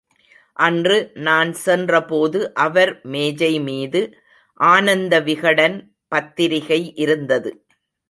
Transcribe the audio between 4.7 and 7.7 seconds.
ஆனந்தவிகடன் பத்திரிகை இருந்தது.